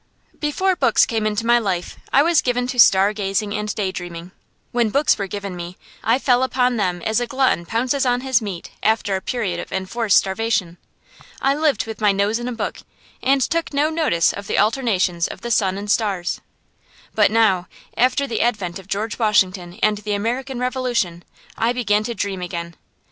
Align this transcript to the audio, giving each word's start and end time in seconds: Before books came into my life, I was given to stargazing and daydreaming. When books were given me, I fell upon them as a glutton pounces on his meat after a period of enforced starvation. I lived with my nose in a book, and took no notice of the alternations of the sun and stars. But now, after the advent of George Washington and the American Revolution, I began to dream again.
Before 0.39 0.75
books 0.75 1.05
came 1.05 1.27
into 1.27 1.45
my 1.45 1.59
life, 1.59 1.95
I 2.11 2.23
was 2.23 2.41
given 2.41 2.65
to 2.65 2.79
stargazing 2.79 3.53
and 3.53 3.75
daydreaming. 3.75 4.31
When 4.71 4.89
books 4.89 5.15
were 5.15 5.27
given 5.27 5.55
me, 5.55 5.77
I 6.03 6.17
fell 6.17 6.41
upon 6.41 6.77
them 6.77 7.03
as 7.03 7.19
a 7.19 7.27
glutton 7.27 7.67
pounces 7.67 8.03
on 8.03 8.21
his 8.21 8.41
meat 8.41 8.71
after 8.81 9.15
a 9.15 9.21
period 9.21 9.59
of 9.59 9.71
enforced 9.71 10.17
starvation. 10.17 10.79
I 11.39 11.53
lived 11.53 11.85
with 11.85 12.01
my 12.01 12.11
nose 12.11 12.39
in 12.39 12.47
a 12.47 12.51
book, 12.51 12.79
and 13.21 13.41
took 13.41 13.73
no 13.75 13.91
notice 13.91 14.33
of 14.33 14.47
the 14.47 14.57
alternations 14.57 15.27
of 15.27 15.41
the 15.41 15.51
sun 15.51 15.77
and 15.77 15.91
stars. 15.91 16.41
But 17.13 17.29
now, 17.29 17.67
after 17.95 18.25
the 18.25 18.41
advent 18.41 18.79
of 18.79 18.87
George 18.87 19.19
Washington 19.19 19.77
and 19.83 19.99
the 19.99 20.13
American 20.15 20.57
Revolution, 20.57 21.23
I 21.55 21.73
began 21.73 22.03
to 22.05 22.15
dream 22.15 22.41
again. 22.41 22.73